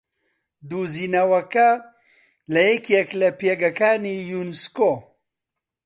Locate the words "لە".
2.53-2.61, 3.21-3.29